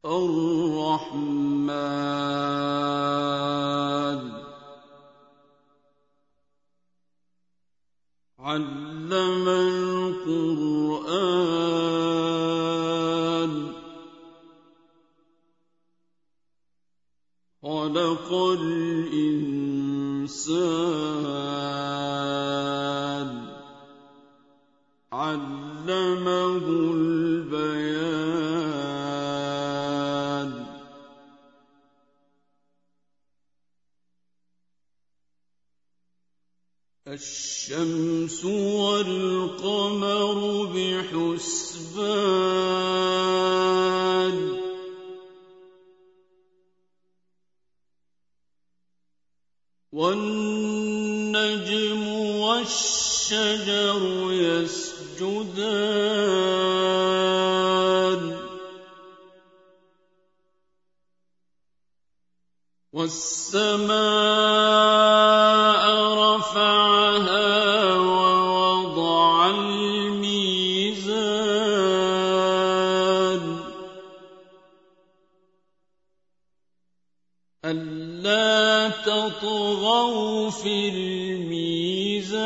[0.04, 1.72] الرحمن.
[8.38, 9.61] علم
[18.32, 19.52] خلق الإنسان.
[25.12, 28.12] علمه البيان.
[37.08, 40.38] الشمس والقمر
[40.74, 41.82] بحسبان.
[50.02, 52.02] والنجم
[52.42, 55.82] والشجر يسجدان
[62.92, 65.82] والسماء
[66.14, 71.02] رفعها ووضع الميزان
[77.64, 79.81] ألا تطغوا
[80.50, 82.42] في الميزان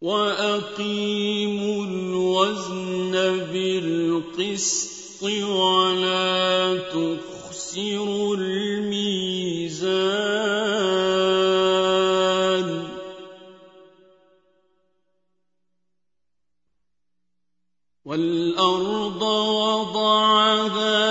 [0.00, 3.12] وأقيموا الوزن
[3.52, 10.02] بالقسط ولا تخسروا الميزان
[18.04, 19.22] والأرض
[19.62, 21.01] وضعها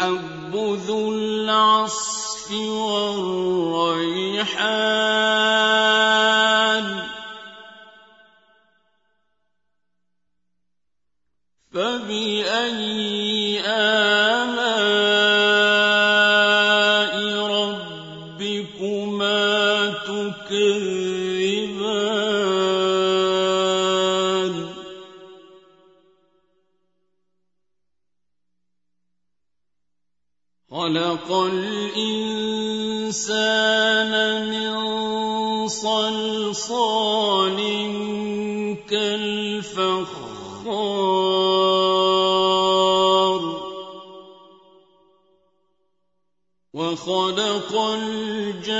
[0.00, 0.54] والحب
[0.86, 3.40] ذو العصف والريحان.
[11.72, 13.09] فبأي
[46.74, 48.70] وخلق الجان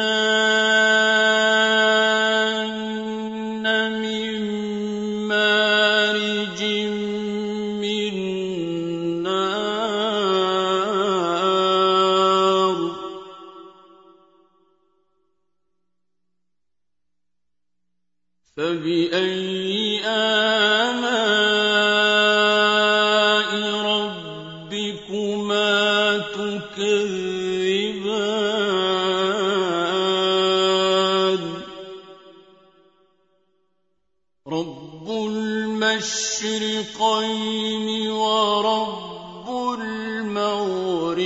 [36.31, 39.49] المشرقين ورب
[39.81, 41.21] المغربين.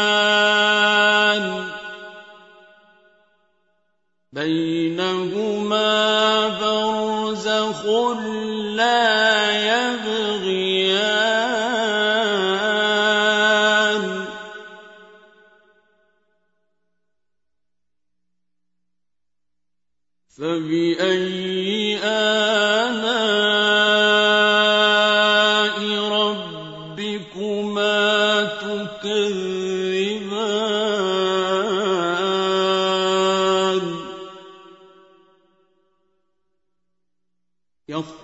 [0.00, 1.64] يلتقيان
[4.32, 5.59] بينهما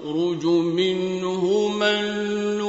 [0.07, 2.66] يخرج منهما النور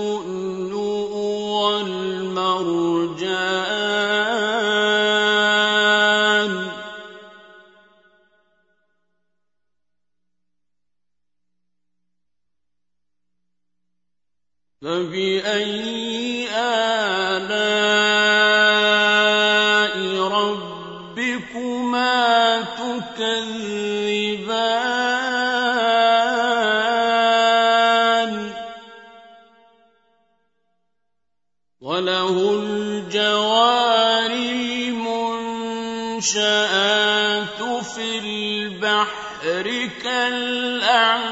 [36.67, 41.27] السَّاءَةُ فِي الْبَحْرِ كَالْأَعْلَامِ.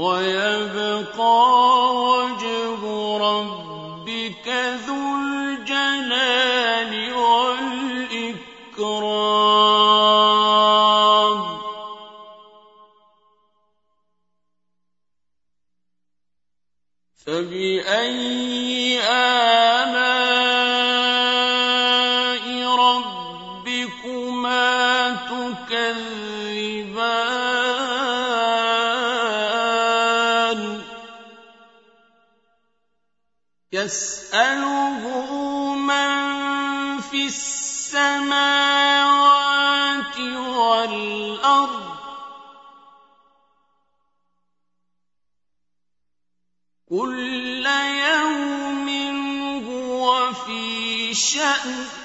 [0.00, 0.49] ويا
[33.84, 35.02] يسأله
[35.74, 36.10] من
[37.00, 38.40] في السماوات
[40.18, 41.96] والأرض.
[46.88, 48.88] كل يوم
[49.68, 51.99] هو في شأن.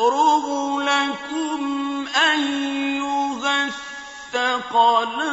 [0.00, 3.68] يكره لكم أيها
[4.34, 5.30] الثقلان.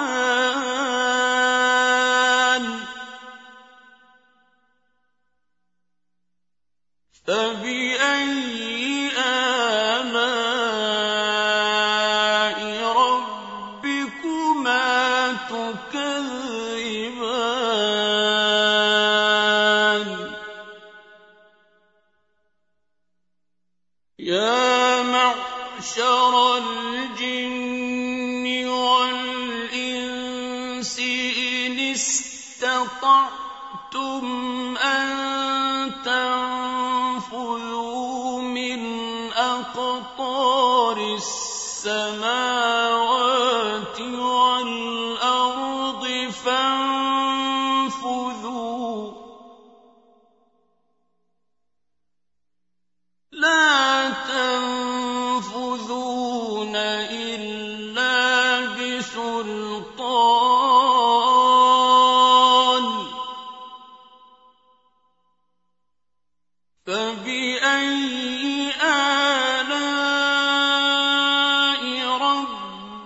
[33.97, 34.46] أَنتُمْ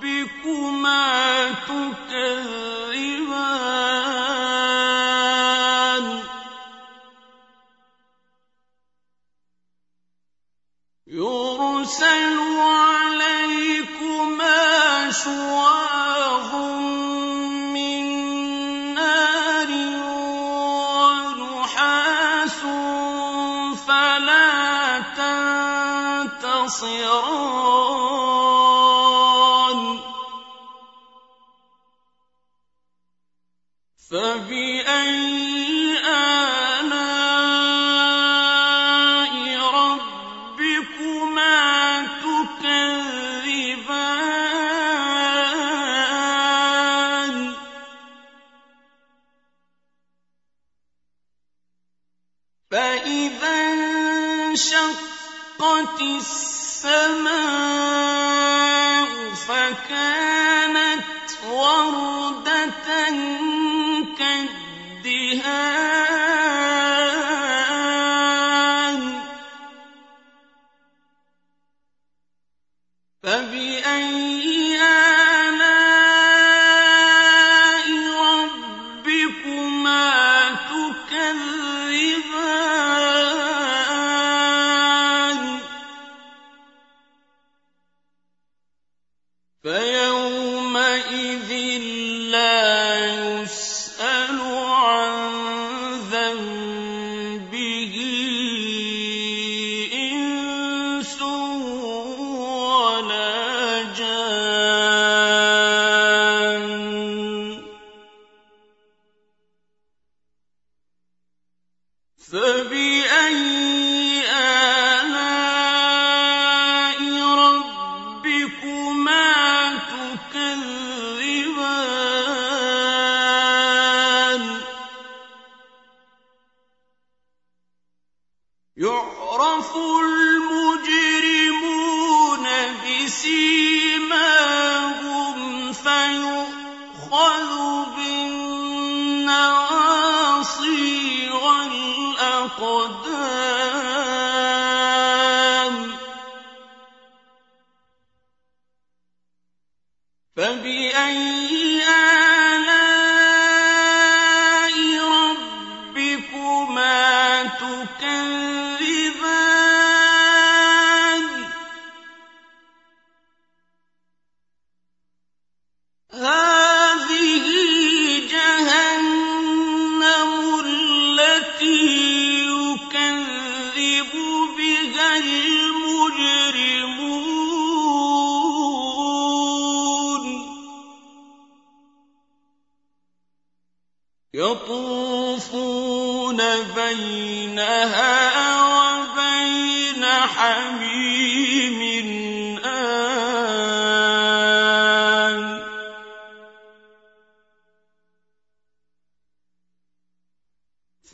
[0.04, 2.71] ربكما تكذبان.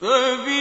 [0.01, 0.56] فَبِأَيِّ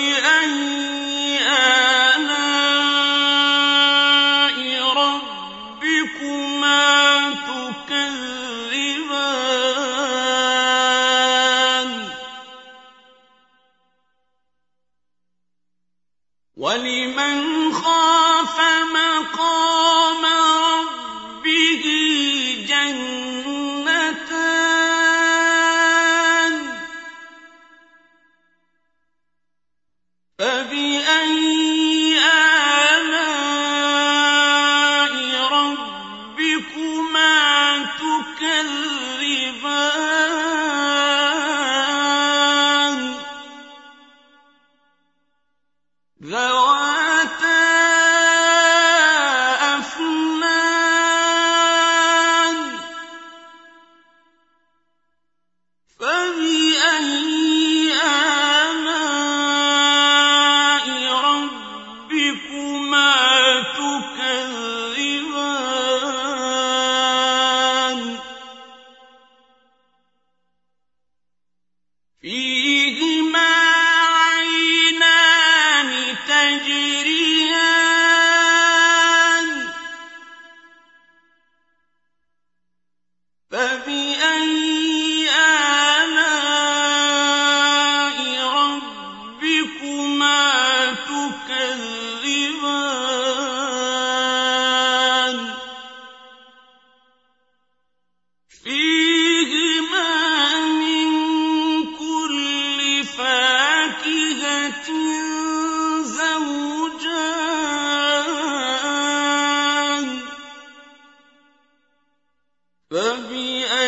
[112.90, 113.85] فَبِأَيِّ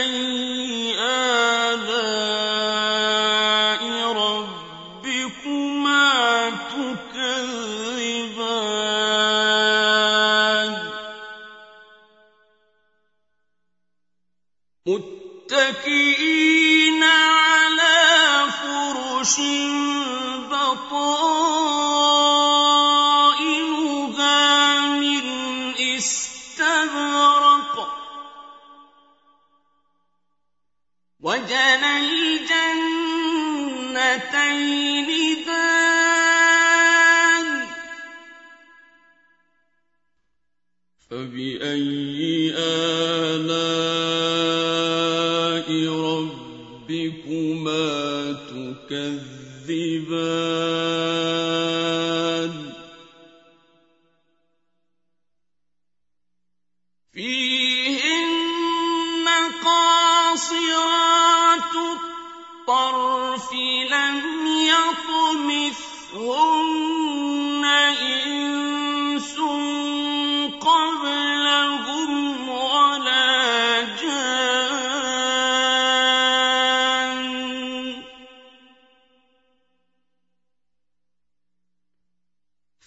[41.18, 42.77] فَبِأَيِّ آلَاءِ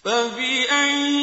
[0.04, 1.21] فبأي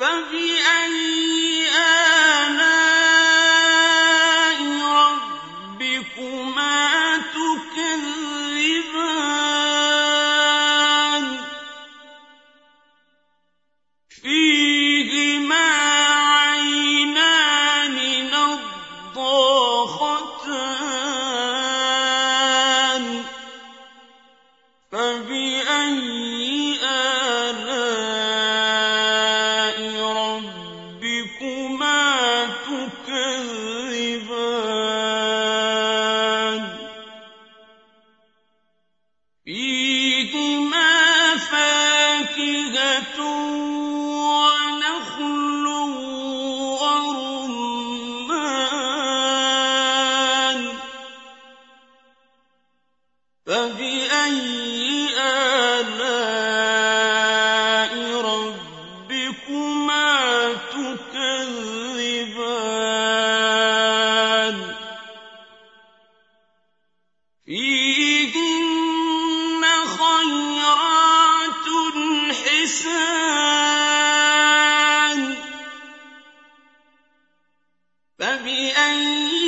[0.00, 1.29] فبأي
[39.50, 39.79] في
[78.20, 79.39] فبأي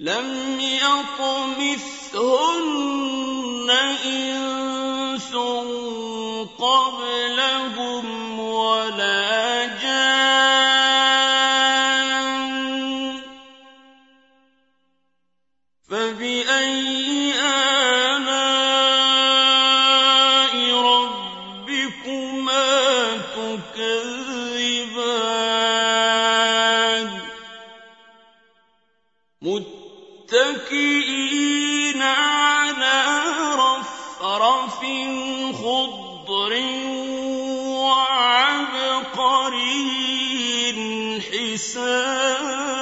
[0.00, 2.10] لم يطمثهن
[4.04, 5.32] إنس
[6.58, 7.99] قبلهم
[39.20, 40.80] وَعَبْقَرِيٍّ
[41.20, 42.79] حِسَانٍ